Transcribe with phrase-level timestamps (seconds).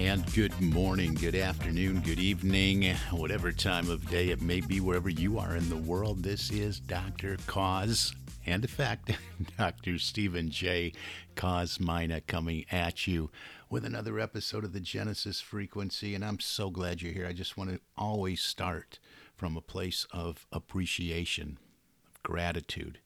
[0.00, 5.10] And good morning, good afternoon, good evening, whatever time of day it may be, wherever
[5.10, 6.22] you are in the world.
[6.22, 7.36] This is Dr.
[7.46, 8.14] Cause
[8.46, 9.12] and Effect,
[9.58, 9.98] Dr.
[9.98, 10.94] Stephen J.
[11.36, 13.30] Kosmyna coming at you
[13.68, 16.14] with another episode of the Genesis Frequency.
[16.14, 17.26] And I'm so glad you're here.
[17.26, 18.98] I just want to always start
[19.36, 21.58] from a place of appreciation,
[22.06, 23.00] of gratitude,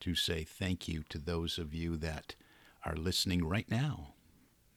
[0.00, 2.36] to say thank you to those of you that
[2.86, 4.11] are listening right now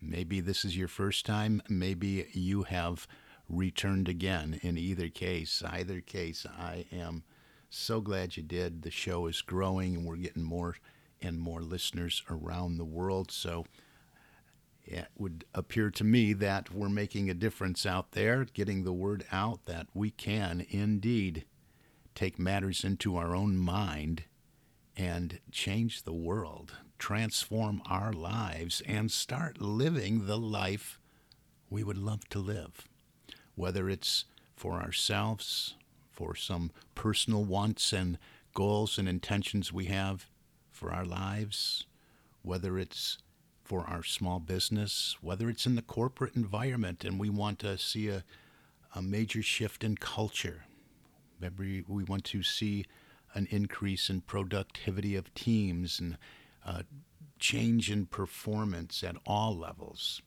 [0.01, 1.61] Maybe this is your first time.
[1.69, 3.07] Maybe you have
[3.49, 4.59] returned again.
[4.61, 7.23] In either case, either case, I am
[7.69, 8.81] so glad you did.
[8.81, 10.75] The show is growing and we're getting more
[11.21, 13.31] and more listeners around the world.
[13.31, 13.65] So
[14.83, 19.25] it would appear to me that we're making a difference out there, getting the word
[19.31, 21.45] out that we can indeed
[22.13, 24.23] take matters into our own mind
[24.95, 30.99] and change the world transform our lives and start living the life
[31.69, 32.87] we would love to live,
[33.55, 35.75] whether it's for ourselves,
[36.11, 38.17] for some personal wants and
[38.53, 40.30] goals and intentions we have
[40.71, 41.86] for our lives,
[42.42, 43.17] whether it's
[43.64, 48.08] for our small business, whether it's in the corporate environment and we want to see
[48.08, 48.23] a,
[48.93, 50.65] a major shift in culture.
[51.39, 52.86] Maybe we want to see
[53.33, 56.17] an increase in productivity of teams and
[56.65, 56.81] uh,
[57.39, 60.21] change in performance at all levels,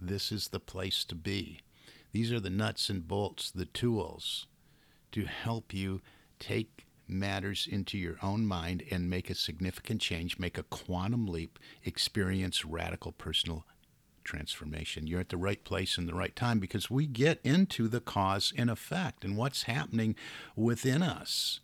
[0.00, 1.60] this is the place to be.
[2.12, 4.46] These are the nuts and bolts, the tools
[5.12, 6.00] to help you
[6.38, 11.58] take matters into your own mind and make a significant change, make a quantum leap,
[11.84, 13.64] experience radical personal
[14.24, 15.06] transformation.
[15.06, 18.52] You're at the right place in the right time because we get into the cause
[18.56, 20.14] and effect and what's happening
[20.54, 21.60] within us.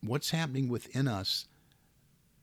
[0.00, 1.46] What's happening within us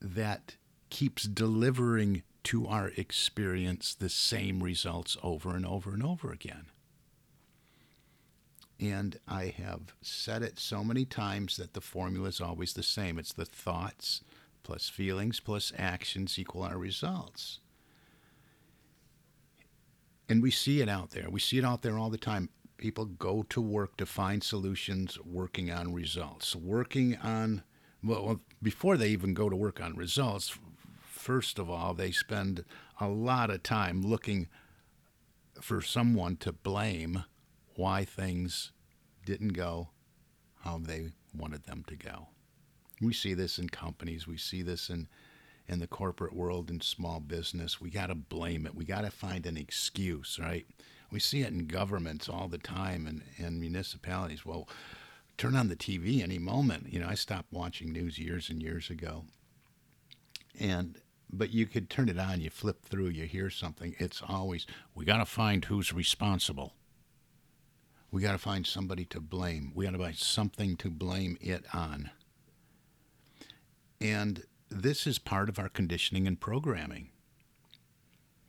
[0.02, 0.56] that
[0.90, 6.66] keeps delivering to our experience the same results over and over and over again.
[8.80, 13.20] And I have said it so many times that the formula is always the same.
[13.20, 14.22] It's the thoughts
[14.64, 17.60] plus feelings plus actions equal our results.
[20.30, 21.30] And we see it out there.
[21.30, 22.50] We see it out there all the time.
[22.78, 27.64] People go to work to find solutions, working on results, working on
[28.04, 30.58] well, before they even go to work on results,
[31.02, 32.64] first of all, they spend
[33.00, 34.48] a lot of time looking
[35.62, 37.24] for someone to blame
[37.76, 38.72] why things
[39.26, 39.90] didn't go
[40.64, 42.28] how they wanted them to go.
[43.02, 45.08] We see this in companies, we see this in
[45.70, 47.80] in the corporate world and small business.
[47.80, 48.74] We got to blame it.
[48.74, 50.66] We got to find an excuse, right?
[51.12, 54.44] We see it in governments all the time and, and municipalities.
[54.44, 54.68] Well,
[55.40, 56.92] turn on the TV any moment.
[56.92, 59.24] You know, I stopped watching news years and years ago.
[60.60, 61.00] And
[61.32, 63.96] but you could turn it on, you flip through, you hear something.
[63.98, 66.74] It's always we got to find who's responsible.
[68.12, 69.72] We got to find somebody to blame.
[69.74, 72.10] We got to find something to blame it on.
[74.02, 77.10] And this is part of our conditioning and programming.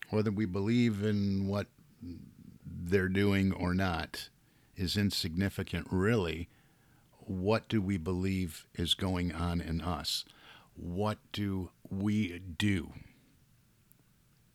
[0.09, 1.69] Whether we believe in what
[2.65, 4.31] they're doing or not
[4.76, 6.49] is insignificant, really
[7.31, 10.25] what do we believe is going on in us?
[10.75, 12.93] What do we do?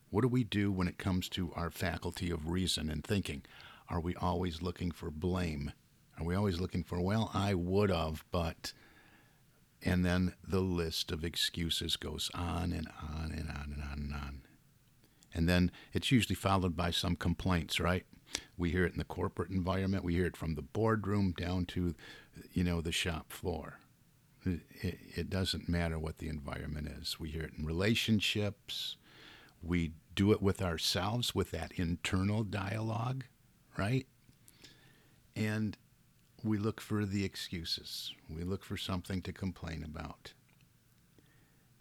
[0.09, 3.43] What do we do when it comes to our faculty of reason and thinking?
[3.89, 5.71] Are we always looking for blame?
[6.19, 8.73] Are we always looking for, well, I would have, but.
[9.81, 14.13] And then the list of excuses goes on and on and on and on and
[14.13, 14.41] on.
[15.33, 18.05] And then it's usually followed by some complaints, right?
[18.57, 20.03] We hear it in the corporate environment.
[20.03, 21.95] We hear it from the boardroom down to
[22.53, 23.79] you know, the shop floor.
[24.45, 27.19] It, it, doesn't matter what the environment is.
[27.19, 28.95] We hear it in relationships.
[29.63, 33.25] We do it with ourselves with that internal dialogue,
[33.75, 34.05] right?
[35.35, 35.75] And
[36.43, 38.13] we look for the excuses.
[38.29, 40.33] We look for something to complain about.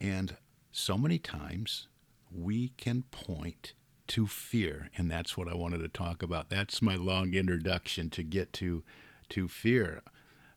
[0.00, 0.36] And
[0.72, 1.88] so many times
[2.32, 3.74] we can point
[4.08, 6.50] to fear, and that's what I wanted to talk about.
[6.50, 8.82] That's my long introduction to get to
[9.30, 10.02] to fear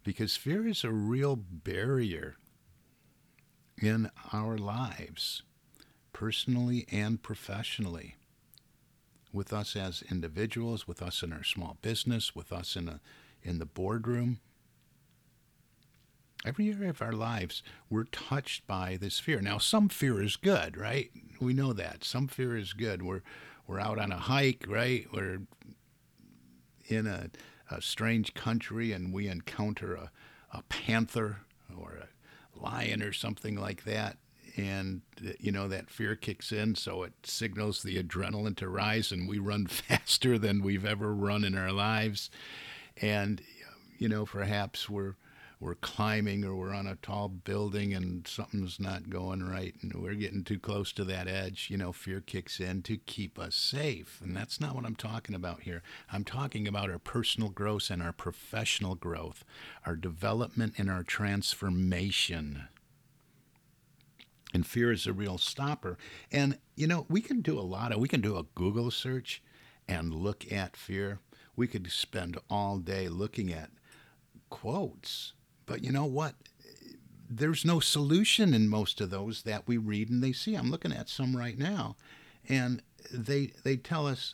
[0.04, 2.36] because fear is a real barrier
[3.82, 5.44] in our lives,
[6.14, 8.16] personally and professionally,
[9.32, 13.00] with us as individuals, with us in our small business, with us in a
[13.42, 14.40] in the boardroom.
[16.46, 19.42] Every area of our lives, we're touched by this fear.
[19.42, 21.12] Now, some fear is good, right?
[21.40, 22.04] We know that.
[22.04, 23.04] Some fear is good.
[23.04, 23.22] We're
[23.68, 25.06] we're out on a hike, right?
[25.12, 25.42] We're
[26.88, 27.30] in a,
[27.70, 30.12] a strange country and we encounter a,
[30.54, 31.42] a panther
[31.78, 34.18] or a lion or something like that.
[34.56, 35.02] And,
[35.40, 39.38] you know, that fear kicks in, so it signals the adrenaline to rise, and we
[39.38, 42.32] run faster than we've ever run in our lives.
[43.00, 43.42] And,
[44.00, 45.14] you know, perhaps we're
[45.60, 50.14] we're climbing or we're on a tall building and something's not going right and we're
[50.14, 54.20] getting too close to that edge, you know, fear kicks in to keep us safe.
[54.24, 55.82] And that's not what I'm talking about here.
[56.12, 59.44] I'm talking about our personal growth and our professional growth,
[59.84, 62.68] our development and our transformation.
[64.54, 65.98] And fear is a real stopper.
[66.32, 69.42] And, you know, we can do a lot of, we can do a Google search
[69.88, 71.20] and look at fear.
[71.56, 73.72] We could spend all day looking at
[74.50, 75.34] quotes
[75.68, 76.34] but you know what?
[77.30, 80.56] There's no solution in most of those that we read and they see.
[80.56, 81.96] I'm looking at some right now,
[82.50, 82.82] and
[83.14, 84.34] they they tell us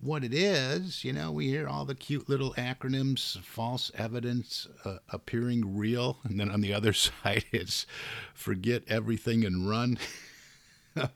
[0.00, 1.04] what it is.
[1.04, 6.38] You know, we hear all the cute little acronyms, false evidence uh, appearing real, and
[6.38, 7.86] then on the other side it's
[8.34, 9.98] forget everything and run.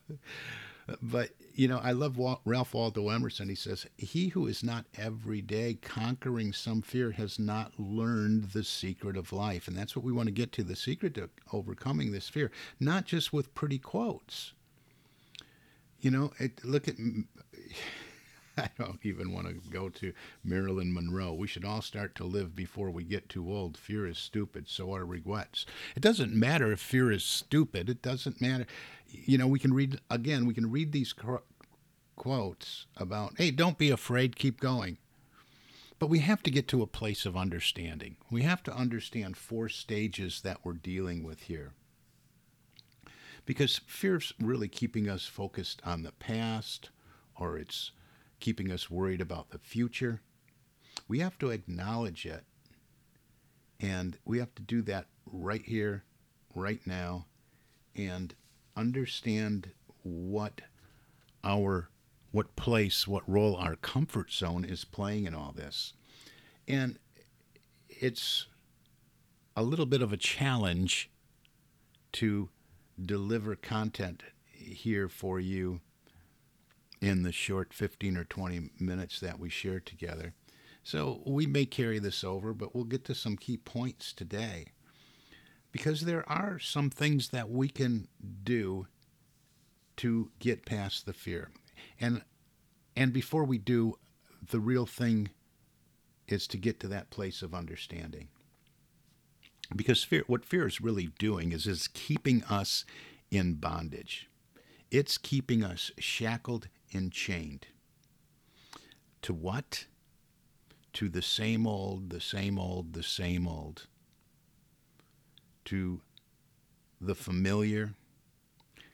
[1.02, 3.48] but you know, I love Ralph Waldo Emerson.
[3.48, 8.62] He says, He who is not every day conquering some fear has not learned the
[8.62, 9.66] secret of life.
[9.66, 13.06] And that's what we want to get to the secret to overcoming this fear, not
[13.06, 14.52] just with pretty quotes.
[16.00, 16.96] You know, it, look at.
[18.58, 20.12] I don't even want to go to
[20.42, 21.34] Marilyn Monroe.
[21.34, 23.76] We should all start to live before we get too old.
[23.76, 25.66] Fear is stupid, so are regrets.
[25.94, 27.90] It doesn't matter if fear is stupid.
[27.90, 28.66] It doesn't matter
[29.10, 30.46] you know, we can read again.
[30.46, 31.14] We can read these
[32.16, 34.98] quotes about, "Hey, don't be afraid, keep going."
[35.98, 38.16] But we have to get to a place of understanding.
[38.30, 41.72] We have to understand four stages that we're dealing with here.
[43.46, 46.90] Because fear's really keeping us focused on the past
[47.36, 47.92] or it's
[48.46, 50.20] keeping us worried about the future.
[51.08, 52.44] We have to acknowledge it.
[53.80, 56.04] And we have to do that right here,
[56.54, 57.26] right now.
[57.96, 58.36] And
[58.76, 59.72] understand
[60.04, 60.60] what
[61.42, 61.90] our
[62.30, 65.94] what place, what role our comfort zone is playing in all this.
[66.68, 67.00] And
[67.88, 68.46] it's
[69.56, 71.10] a little bit of a challenge
[72.12, 72.50] to
[73.04, 74.22] deliver content
[74.52, 75.80] here for you
[77.00, 80.32] in the short 15 or 20 minutes that we share together.
[80.82, 84.66] So we may carry this over, but we'll get to some key points today
[85.72, 88.08] because there are some things that we can
[88.44, 88.86] do
[89.96, 91.50] to get past the fear.
[92.00, 92.22] And
[92.96, 93.98] and before we do,
[94.50, 95.30] the real thing
[96.28, 98.28] is to get to that place of understanding.
[99.74, 102.84] Because fear what fear is really doing is is keeping us
[103.30, 104.28] in bondage.
[104.90, 107.68] It's keeping us shackled and chained.
[109.22, 109.86] To what?
[110.94, 113.86] To the same old, the same old, the same old
[115.66, 116.00] to
[117.00, 117.94] the familiar,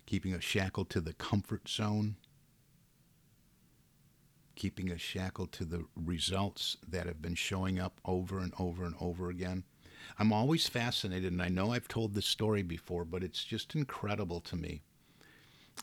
[0.07, 2.17] keeping us shackled to the comfort zone,
[4.57, 8.95] keeping us shackled to the results that have been showing up over and over and
[9.01, 9.65] over again.
[10.19, 14.41] I'm always fascinated, and I know I've told this story before, but it's just incredible
[14.41, 14.83] to me.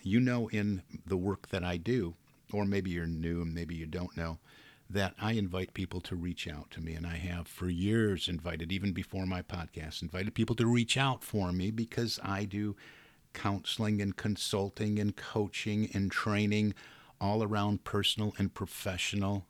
[0.03, 2.15] You know, in the work that I do,
[2.53, 4.39] or maybe you're new and maybe you don't know,
[4.89, 6.93] that I invite people to reach out to me.
[6.95, 11.23] And I have for years invited, even before my podcast, invited people to reach out
[11.23, 12.75] for me because I do
[13.33, 16.73] counseling and consulting and coaching and training
[17.21, 19.45] all around personal and professional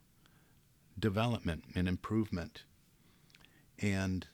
[0.98, 2.64] development and improvement.
[3.78, 4.26] And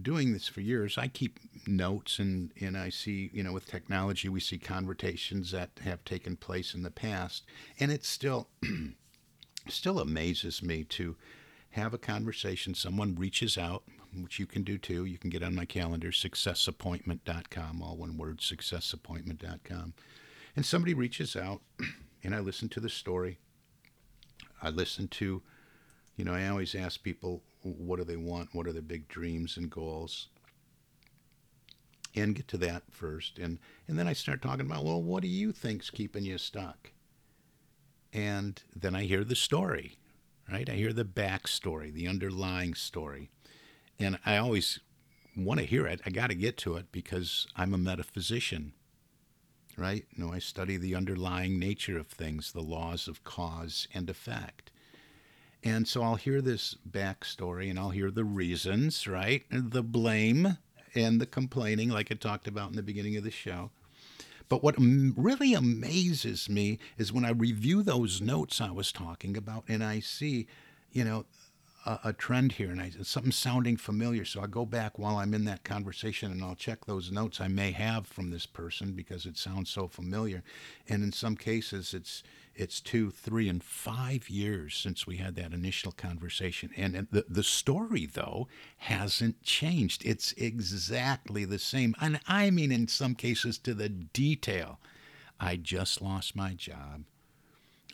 [0.00, 4.28] doing this for years, I keep notes and, and I see, you know, with technology,
[4.28, 7.44] we see conversations that have taken place in the past.
[7.78, 8.48] And it still
[9.68, 11.16] still amazes me to
[11.70, 12.74] have a conversation.
[12.74, 15.04] Someone reaches out, which you can do too.
[15.04, 19.94] You can get on my calendar, successappointment.com, all one word, successappointment.com.
[20.56, 21.60] And somebody reaches out,
[22.24, 23.38] and I listen to the story.
[24.62, 25.42] I listen to,
[26.20, 28.50] you know, I always ask people, what do they want?
[28.52, 30.28] What are their big dreams and goals?
[32.14, 33.38] and get to that first.
[33.38, 33.58] And,
[33.88, 36.90] and then I start talking about, well, what do you think's keeping you stuck?
[38.12, 39.96] And then I hear the story,
[40.50, 40.68] right?
[40.68, 43.30] I hear the backstory, the underlying story.
[43.98, 44.80] And I always
[45.36, 46.00] want to hear it.
[46.04, 48.72] I got to get to it because I'm a metaphysician,
[49.78, 50.04] right?
[50.10, 54.69] You know, I study the underlying nature of things, the laws of cause and effect.
[55.62, 59.44] And so I'll hear this backstory and I'll hear the reasons, right?
[59.50, 60.56] The blame
[60.94, 63.70] and the complaining, like I talked about in the beginning of the show.
[64.48, 69.64] But what really amazes me is when I review those notes I was talking about
[69.68, 70.48] and I see,
[70.90, 71.24] you know,
[71.86, 74.24] a, a trend here and I, something sounding familiar.
[74.24, 77.48] So I go back while I'm in that conversation and I'll check those notes I
[77.48, 80.42] may have from this person because it sounds so familiar.
[80.88, 82.22] And in some cases, it's
[82.60, 86.70] it's two, three, and five years since we had that initial conversation.
[86.76, 90.04] And the, the story, though, hasn't changed.
[90.04, 91.94] It's exactly the same.
[92.02, 94.78] And I mean, in some cases, to the detail.
[95.40, 97.04] I just lost my job.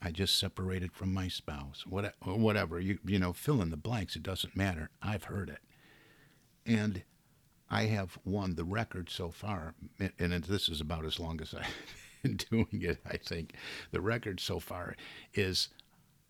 [0.03, 1.85] I just separated from my spouse.
[1.87, 2.81] What, Whatever.
[2.81, 4.17] You, you know, fill in the blanks.
[4.17, 4.91] It doesn't matter.
[5.01, 5.61] I've heard it.
[6.67, 7.05] And
[7.71, 9.75] I have won the record so far.
[10.19, 11.65] And this is about as long as I
[12.51, 13.55] doing it, I think.
[13.91, 14.97] The record so far
[15.35, 15.69] is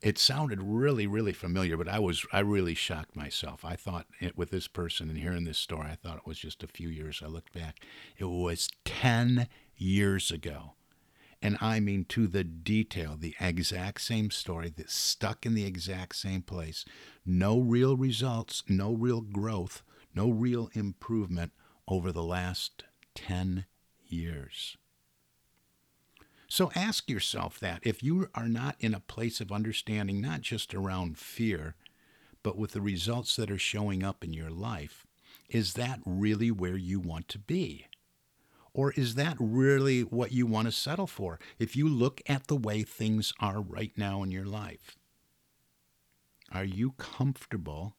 [0.03, 3.65] it sounded really, really familiar, but I was I really shocked myself.
[3.65, 6.63] I thought it, with this person and hearing this story, I thought it was just
[6.63, 7.23] a few years.
[7.25, 7.81] I looked back,
[8.19, 10.75] it was ten years ago,
[11.41, 16.17] and I mean to the detail, the exact same story that stuck in the exact
[16.17, 16.85] same place.
[17.25, 19.83] No real results, no real growth,
[20.15, 21.53] no real improvement
[21.89, 22.85] over the last
[23.15, 23.65] ten
[24.07, 24.77] years.
[26.49, 27.81] So ask yourself that.
[27.83, 31.75] If you are not in a place of understanding, not just around fear,
[32.43, 35.07] but with the results that are showing up in your life,
[35.49, 37.87] is that really where you want to be?
[38.73, 42.57] Or is that really what you want to settle for if you look at the
[42.57, 44.97] way things are right now in your life?
[46.53, 47.97] Are you comfortable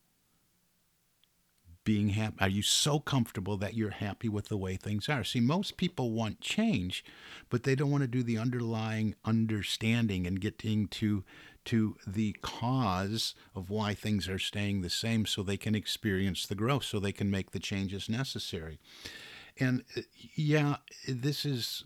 [1.88, 2.36] being happy?
[2.42, 5.24] Are you so comfortable that you're happy with the way things are?
[5.24, 7.02] See, most people want change,
[7.50, 11.24] but they don't want to do the underlying understanding and getting to
[11.64, 16.56] to the cause of why things are staying the same so they can experience the
[16.56, 18.80] growth so they can make the changes necessary.
[19.58, 20.02] And uh,
[20.36, 20.78] yeah,
[21.08, 21.86] this is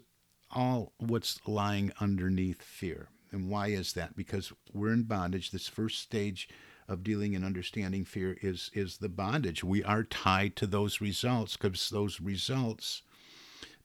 [0.50, 3.10] all what's lying underneath fear.
[3.31, 4.15] And why is that?
[4.15, 5.51] Because we're in bondage.
[5.51, 6.50] This first stage
[6.91, 9.63] of dealing and understanding fear is is the bondage.
[9.63, 13.01] We are tied to those results because those results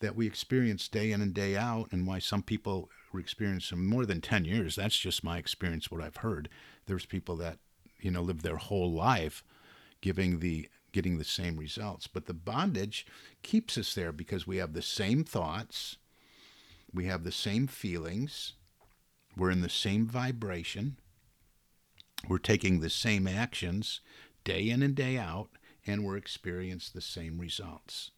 [0.01, 4.05] that we experience day in and day out, and why some people experience them more
[4.05, 4.75] than ten years.
[4.75, 5.91] That's just my experience.
[5.91, 6.49] What I've heard.
[6.87, 7.59] There's people that
[8.01, 9.45] you know live their whole life
[10.01, 13.07] giving the getting the same results, but the bondage
[13.43, 15.97] keeps us there because we have the same thoughts,
[16.93, 18.55] we have the same feelings,
[19.37, 20.97] we're in the same vibration
[22.29, 24.01] we're taking the same actions
[24.45, 25.49] day in and day out,
[25.87, 28.11] and we're experiencing the same results.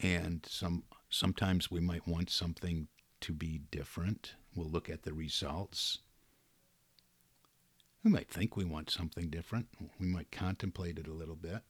[0.00, 2.88] And some sometimes we might want something
[3.20, 4.34] to be different.
[4.54, 5.98] We'll look at the results.
[8.04, 9.68] We might think we want something different.
[9.98, 11.62] We might contemplate it a little bit.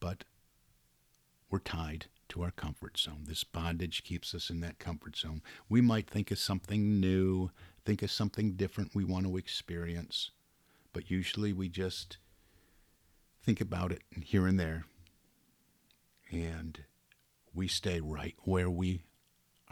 [0.00, 0.24] But
[1.50, 3.24] we're tied to our comfort zone.
[3.26, 5.42] This bondage keeps us in that comfort zone.
[5.68, 7.50] We might think of something new,
[7.84, 10.30] think of something different we want to experience.
[10.92, 12.18] But usually we just
[13.42, 14.84] think about it here and there.
[16.30, 16.84] And
[17.54, 19.02] we stay right where we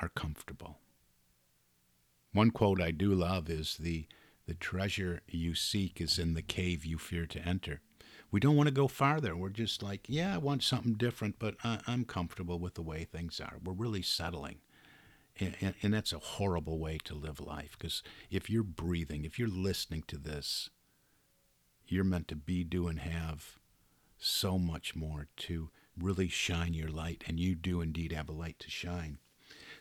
[0.00, 0.78] are comfortable.
[2.32, 4.06] One quote I do love is the
[4.46, 7.80] the treasure you seek is in the cave you fear to enter.
[8.32, 9.36] We don't want to go farther.
[9.36, 13.04] We're just like, yeah, I want something different, but I, I'm comfortable with the way
[13.04, 13.58] things are.
[13.62, 14.56] We're really settling.
[15.40, 19.48] And, and, that's a horrible way to live life because if you're breathing, if you're
[19.48, 20.68] listening to this,
[21.86, 23.58] you're meant to be, do, and have
[24.18, 27.24] so much more to really shine your light.
[27.26, 29.18] And you do indeed have a light to shine.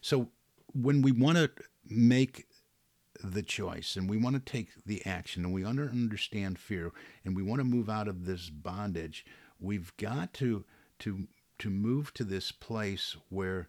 [0.02, 0.30] So
[0.74, 1.52] when we want to
[1.86, 2.46] make
[3.22, 6.92] the choice and we want to take the action and we understand fear
[7.26, 9.26] and we want to move out of this bondage,
[9.60, 10.64] we've got to
[11.00, 11.28] to
[11.60, 13.68] to move to this place where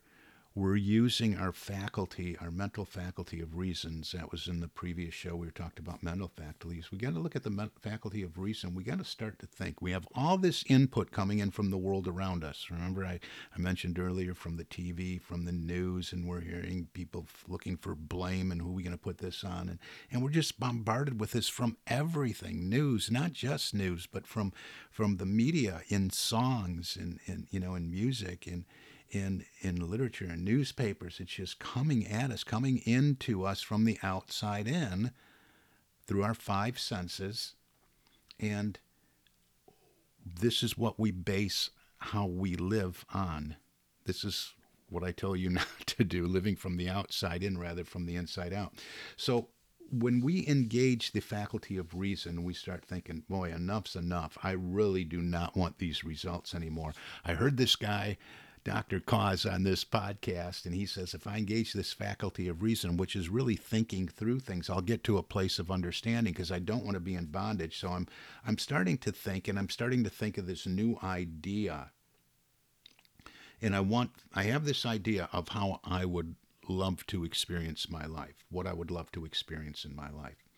[0.52, 4.10] we're using our faculty, our mental faculty of reasons.
[4.10, 5.36] That was in the previous show.
[5.36, 6.90] We talked about mental faculties.
[6.90, 8.74] We got to look at the faculty of reason.
[8.74, 9.80] We got to start to think.
[9.80, 12.66] We have all this input coming in from the world around us.
[12.68, 13.20] Remember, I,
[13.54, 17.94] I mentioned earlier from the TV, from the news, and we're hearing people looking for
[17.94, 19.68] blame and who are we going to put this on.
[19.68, 19.78] And,
[20.10, 24.52] and we're just bombarded with this from everything news, not just news, but from,
[24.90, 28.48] from the media in songs and, and you know, in music.
[28.48, 28.64] And,
[29.10, 31.18] in in literature and newspapers.
[31.20, 35.12] It's just coming at us, coming into us from the outside in
[36.06, 37.54] through our five senses.
[38.38, 38.78] And
[40.24, 43.56] this is what we base how we live on.
[44.06, 44.54] This is
[44.88, 48.16] what I tell you not to do, living from the outside in rather from the
[48.16, 48.74] inside out.
[49.16, 49.48] So
[49.90, 54.38] when we engage the faculty of reason, we start thinking, boy, enough's enough.
[54.42, 56.94] I really do not want these results anymore.
[57.24, 58.16] I heard this guy
[58.62, 59.00] Dr.
[59.00, 63.16] Cause on this podcast, and he says if I engage this faculty of reason, which
[63.16, 66.84] is really thinking through things, I'll get to a place of understanding because I don't
[66.84, 67.78] want to be in bondage.
[67.78, 68.06] So I'm
[68.46, 71.90] I'm starting to think, and I'm starting to think of this new idea.
[73.62, 76.34] And I want I have this idea of how I would
[76.68, 80.49] love to experience my life, what I would love to experience in my life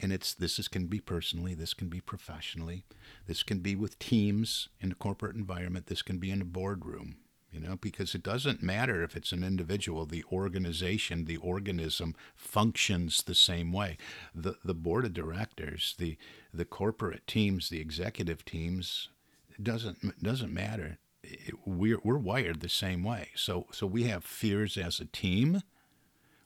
[0.00, 2.84] and it's this is, can be personally this can be professionally
[3.26, 7.16] this can be with teams in a corporate environment this can be in a boardroom
[7.50, 13.22] you know because it doesn't matter if it's an individual the organization the organism functions
[13.22, 13.96] the same way.
[14.34, 16.16] The the board of directors the
[16.52, 19.08] the corporate teams the executive teams
[19.62, 20.98] doesn't doesn't matter.
[21.22, 23.28] It, we're we're wired the same way.
[23.34, 25.62] So so we have fears as a team.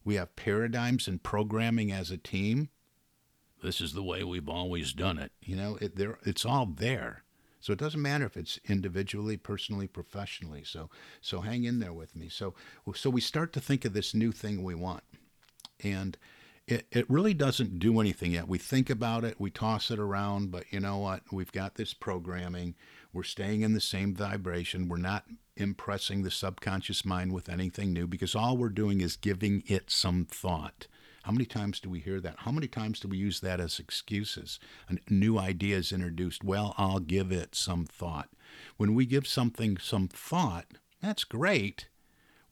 [0.05, 2.69] We have paradigms and programming as a team
[3.65, 5.33] this is the way we've always done it.
[5.41, 7.25] You know, it, there, it's all there.
[7.61, 10.65] So it doesn't matter if it's individually, personally, professionally.
[10.65, 10.91] So
[11.23, 12.29] so hang in there with me.
[12.29, 12.55] So
[12.95, 15.03] so we start to think of this new thing we want.
[15.83, 16.19] And
[16.67, 18.49] it, it really doesn't do anything yet.
[18.49, 21.23] We think about it, we toss it around, but you know what?
[21.33, 22.75] We've got this programming.
[23.13, 24.89] We're staying in the same vibration.
[24.89, 25.25] We're not
[25.57, 30.25] impressing the subconscious mind with anything new because all we're doing is giving it some
[30.25, 30.87] thought.
[31.25, 32.35] How many times do we hear that?
[32.41, 34.61] How many times do we use that as excuses?
[34.91, 36.45] A new idea is introduced.
[36.45, 38.29] Well, I'll give it some thought.
[38.77, 40.67] When we give something some thought,
[41.01, 41.89] that's great.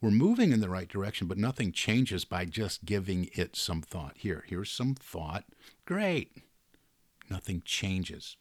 [0.01, 4.13] We're moving in the right direction, but nothing changes by just giving it some thought.
[4.17, 5.43] Here, here's some thought.
[5.85, 6.35] Great.
[7.29, 8.37] Nothing changes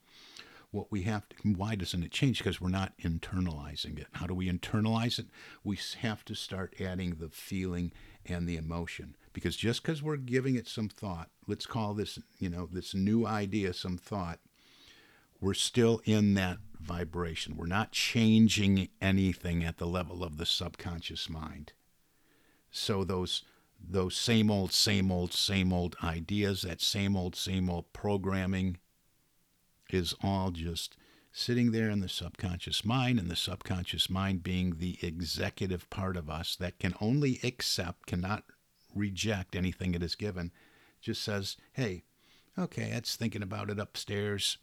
[0.72, 2.38] what we have to, why doesn't it change?
[2.38, 4.06] Because we're not internalizing it.
[4.12, 5.26] How do we internalize it?
[5.62, 7.92] We have to start adding the feeling
[8.24, 9.14] and the emotion.
[9.32, 13.26] Because just because we're giving it some thought, let's call this, you know, this new
[13.26, 14.40] idea some thought,
[15.40, 17.56] we're still in that vibration.
[17.56, 21.72] We're not changing anything at the level of the subconscious mind.
[22.70, 23.42] So those
[23.84, 28.78] those same old, same old, same old ideas, that same old, same old programming
[29.90, 30.96] is all just
[31.32, 36.30] sitting there in the subconscious mind, and the subconscious mind being the executive part of
[36.30, 38.44] us that can only accept, cannot
[38.94, 40.52] reject anything it is given.
[41.00, 42.04] Just says, hey,
[42.58, 44.58] okay, that's thinking about it upstairs,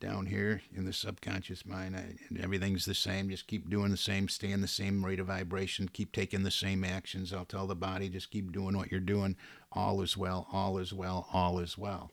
[0.00, 1.96] down here in the subconscious mind.
[1.96, 3.30] I, everything's the same.
[3.30, 6.50] Just keep doing the same, stay in the same rate of vibration, keep taking the
[6.50, 7.32] same actions.
[7.32, 9.36] I'll tell the body, just keep doing what you're doing.
[9.72, 12.10] All is well, all is well, all is well.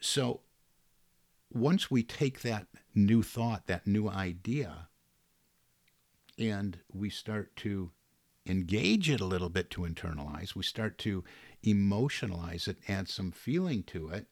[0.00, 0.40] So
[1.52, 4.88] once we take that new thought, that new idea,
[6.38, 7.92] and we start to
[8.46, 11.24] engage it a little bit to internalize, we start to
[11.64, 14.26] emotionalize it, add some feeling to it,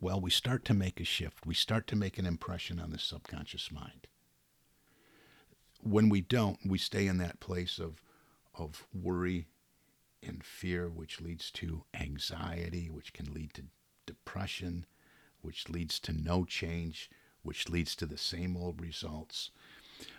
[0.00, 1.44] well, we start to make a shift.
[1.44, 4.06] We start to make an impression on the subconscious mind.
[5.82, 8.00] When we don't, we stay in that place of,
[8.54, 9.46] of worry
[10.22, 13.64] and fear, which leads to anxiety, which can lead to
[14.06, 14.86] depression,
[15.40, 17.10] which leads to no change,
[17.42, 19.50] which leads to the same old results.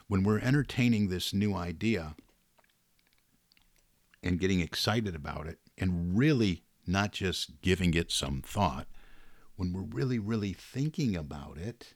[0.08, 2.16] When we're entertaining this new idea,
[4.22, 8.88] and getting excited about it and really not just giving it some thought,
[9.56, 11.94] when we're really, really thinking about it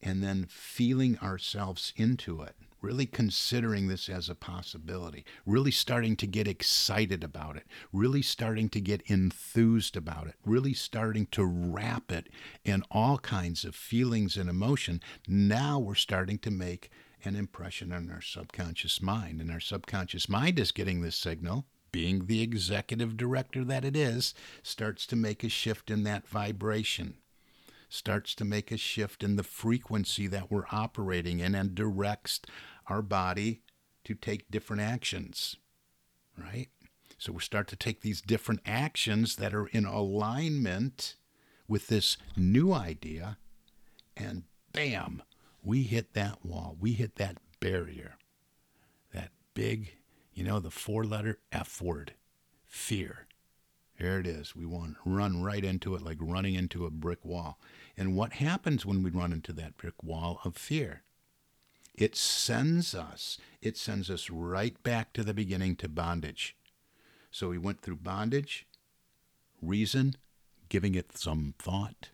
[0.00, 6.26] and then feeling ourselves into it, really considering this as a possibility, really starting to
[6.26, 12.10] get excited about it, really starting to get enthused about it, really starting to wrap
[12.10, 12.28] it
[12.64, 16.90] in all kinds of feelings and emotion, now we're starting to make
[17.24, 19.40] an impression on our subconscious mind.
[19.40, 24.34] And our subconscious mind is getting this signal, being the executive director that it is,
[24.62, 27.14] starts to make a shift in that vibration,
[27.88, 32.40] starts to make a shift in the frequency that we're operating in, and directs
[32.92, 33.62] our body
[34.04, 35.56] to take different actions,
[36.36, 36.68] right?
[37.18, 41.16] So we start to take these different actions that are in alignment
[41.66, 43.38] with this new idea,
[44.16, 45.22] and bam,
[45.62, 46.76] we hit that wall.
[46.78, 48.16] We hit that barrier.
[49.14, 49.94] That big,
[50.34, 52.14] you know, the four letter F word
[52.66, 53.26] fear.
[53.98, 54.56] There it is.
[54.56, 57.58] We want to run right into it like running into a brick wall.
[57.96, 61.02] And what happens when we run into that brick wall of fear?
[61.94, 66.56] It sends us, it sends us right back to the beginning to bondage.
[67.30, 68.66] So we went through bondage,
[69.60, 70.16] reason,
[70.68, 72.10] giving it some thought.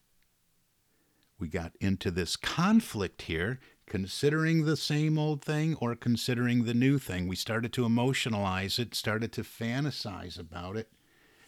[1.39, 6.99] We got into this conflict here, considering the same old thing or considering the new
[6.99, 7.29] thing.
[7.29, 10.91] We started to emotionalize it, started to fantasize about it,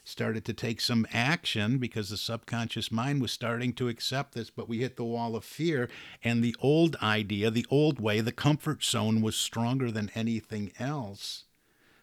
[0.05, 4.69] started to take some action because the subconscious mind was starting to accept this, but
[4.69, 5.89] we hit the wall of fear,
[6.23, 11.45] and the old idea, the old way, the comfort zone was stronger than anything else.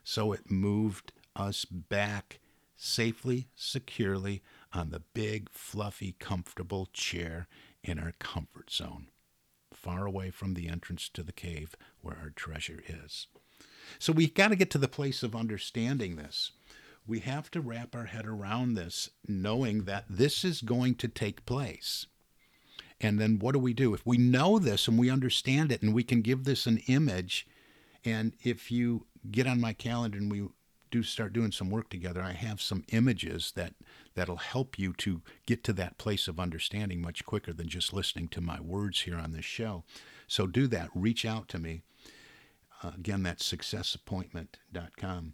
[0.03, 2.39] So it moved us back
[2.75, 4.41] safely, securely
[4.73, 7.47] on the big, fluffy, comfortable chair
[7.83, 9.07] in our comfort zone,
[9.73, 13.27] far away from the entrance to the cave where our treasure is.
[13.99, 16.51] So we've got to get to the place of understanding this
[17.07, 21.45] we have to wrap our head around this, knowing that this is going to take
[21.45, 22.05] place.
[22.99, 23.93] And then what do we do?
[23.93, 27.47] If we know this and we understand it and we can give this an image,
[28.03, 30.47] and if you get on my calendar and we
[30.89, 33.73] do start doing some work together, I have some images that
[34.15, 38.27] that'll help you to get to that place of understanding much quicker than just listening
[38.29, 39.83] to my words here on this show.
[40.27, 40.89] So do that.
[40.95, 41.83] Reach out to me.
[42.83, 45.33] Uh, again, that's successappointment.com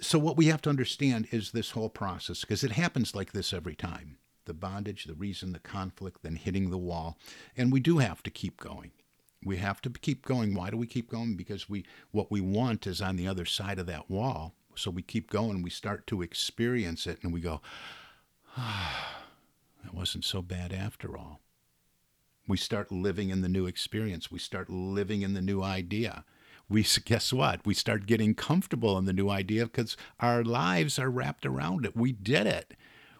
[0.00, 3.52] so what we have to understand is this whole process because it happens like this
[3.52, 4.18] every time.
[4.46, 7.18] The bondage the reason the conflict then hitting the wall.
[7.56, 8.92] And we do have to keep going.
[9.44, 10.54] We have to keep going.
[10.54, 11.36] Why do we keep going?
[11.36, 14.54] Because we what we want is on the other side of that wall.
[14.74, 15.62] So we keep going.
[15.62, 17.60] We start to experience it and we go
[18.56, 19.22] ah
[19.84, 21.40] that wasn't so bad after all.
[22.46, 24.30] We start living in the new experience.
[24.30, 26.24] We start living in the new idea
[26.70, 27.66] we guess what?
[27.66, 31.96] We start getting comfortable in the new idea because our lives are wrapped around it.
[31.96, 32.74] We did it.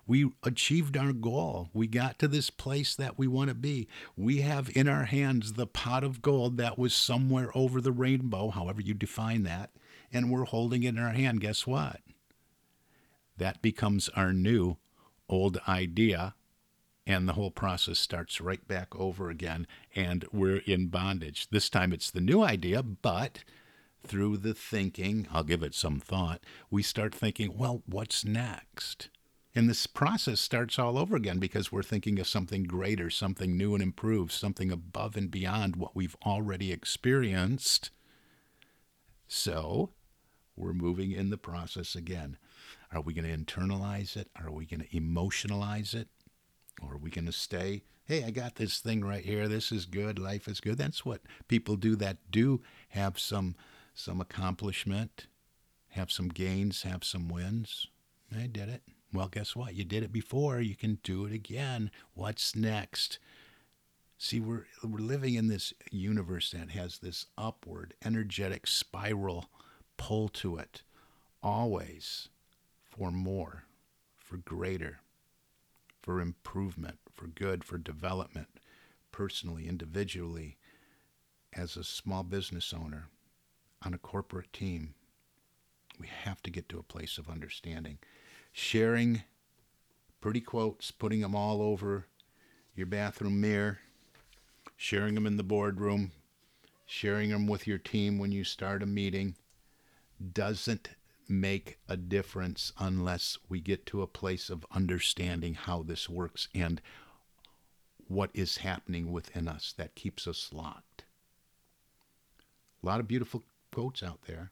[0.07, 1.69] We achieved our goal.
[1.75, 3.89] We got to this place that we want to be.
[4.17, 8.51] We have in our hands the pot of gold that was somewhere over the rainbow,
[8.51, 9.71] however you define that,
[10.13, 11.41] and we're holding it in our hand.
[11.41, 12.01] Guess what?
[13.37, 14.77] That becomes our new
[15.29, 16.35] old idea
[17.07, 21.49] and the whole process starts right back over again and we're in bondage.
[21.51, 23.45] This time it's the new idea but
[24.03, 29.09] through the thinking i'll give it some thought we start thinking well what's next?
[29.55, 33.75] And this process starts all over again because we're thinking of something greater something new
[33.75, 37.91] and improved something above and beyond what we've already experienced.
[39.27, 39.91] So
[40.57, 42.37] we're moving in the process again.
[42.93, 44.29] Are we going to internalize it?
[44.41, 46.09] Are we going to emotionalize it
[46.83, 47.83] or are we going to stay?
[48.05, 49.47] Hey, I got this thing right here.
[49.49, 50.19] This is good.
[50.19, 50.79] Life is good.
[50.79, 53.55] That's what people do that do have some
[53.95, 55.27] some accomplishment,
[55.91, 57.89] have some gains, have some wins.
[58.37, 58.83] I did it.
[59.13, 59.75] Well, guess what?
[59.75, 60.61] You did it before.
[60.61, 61.91] You can do it again.
[62.15, 63.19] What's next?
[64.19, 69.47] See, we're we're living in this universe that has this upward energetic spiral
[69.97, 70.83] pull to it,
[71.43, 72.29] always
[72.89, 73.65] for more,
[74.19, 75.01] for greater
[76.03, 78.49] for improvement, for good, for development,
[79.13, 80.57] personally, individually,
[81.53, 83.09] as a small business owner,
[83.85, 84.95] on a corporate team.
[85.99, 87.99] We have to get to a place of understanding.
[88.53, 89.23] Sharing
[90.21, 92.07] pretty quotes, putting them all over
[92.75, 93.79] your bathroom mirror,
[94.77, 96.13] sharing them in the boardroom,
[96.87, 99.35] sharing them with your team when you start a meeting
[100.33, 100.91] doesn't
[101.31, 106.81] make a difference unless we get to a place of understanding how this works and
[108.09, 111.05] what is happening within us that keeps us locked.
[112.83, 114.51] A lot of beautiful quotes out there.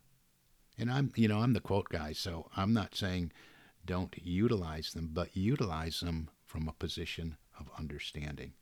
[0.78, 3.32] And I'm, you know, I'm the quote guy, so I'm not saying
[3.84, 8.52] don't utilize them, but utilize them from a position of understanding.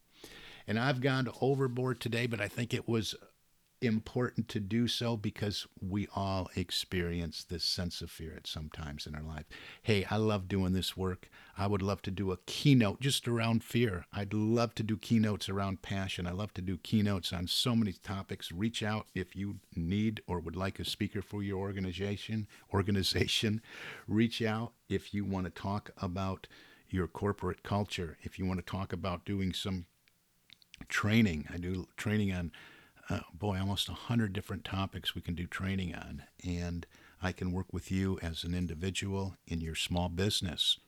[0.67, 3.15] And I've gone overboard today, but I think it was
[3.81, 9.07] important to do so because we all experience this sense of fear at some times
[9.07, 9.45] in our life.
[9.83, 11.29] Hey, I love doing this work.
[11.59, 14.07] I would love to do a keynote just around fear.
[14.13, 16.27] I'd love to do keynotes around passion.
[16.27, 18.51] I love to do keynotes on so many topics.
[18.53, 22.47] Reach out if you need or would like a speaker for your organization.
[22.73, 23.61] Organization,
[24.09, 26.47] reach out if you want to talk about
[26.89, 28.17] your corporate culture.
[28.23, 29.87] If you want to talk about doing some
[30.89, 32.53] training, I do training on
[33.09, 36.25] uh, boy, almost 100 different topics we can do training on.
[36.45, 36.87] And
[37.23, 40.79] I can work with you as an individual in your small business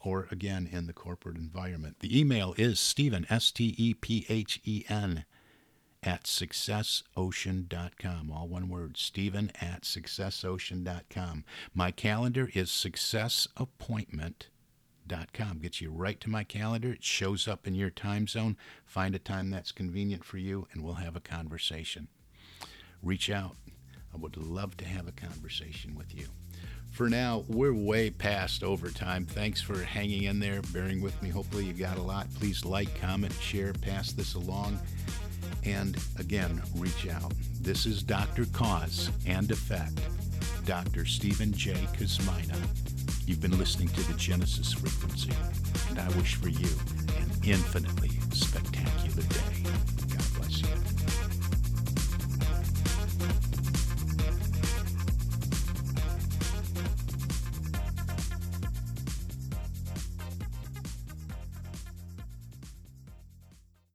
[0.00, 1.96] or again in the corporate environment.
[2.00, 5.24] The email is Stephen, S T E P H E N,
[6.02, 8.30] at successocean.com.
[8.30, 11.44] All one word, Stephen at successocean.com.
[11.74, 12.70] My calendar is
[15.08, 15.58] successappointment.com.
[15.58, 16.92] Gets you right to my calendar.
[16.92, 18.56] It shows up in your time zone.
[18.86, 22.08] Find a time that's convenient for you, and we'll have a conversation.
[23.02, 23.56] Reach out.
[24.12, 26.26] I would love to have a conversation with you.
[26.90, 29.26] For now, we're way past overtime.
[29.26, 31.28] Thanks for hanging in there, bearing with me.
[31.28, 32.26] Hopefully, you got a lot.
[32.34, 34.78] Please like, comment, share, pass this along.
[35.64, 37.32] And again, reach out.
[37.60, 38.46] This is Dr.
[38.46, 40.00] Cause and Effect,
[40.64, 41.04] Dr.
[41.04, 41.74] Stephen J.
[41.92, 42.97] Kosmyna.
[43.28, 45.32] You've been listening to the Genesis frequency,
[45.90, 46.66] and I wish for you
[47.18, 49.87] an infinitely spectacular day.